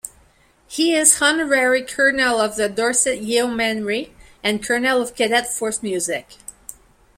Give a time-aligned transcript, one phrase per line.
[0.67, 4.11] He is Honorary Colonel of the Dorset Yeomanry,
[4.43, 6.37] and Colonel of Cadet Force Music.